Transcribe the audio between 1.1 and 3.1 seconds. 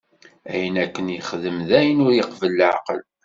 yexdem, d ayen ur iqebbel leɛqel.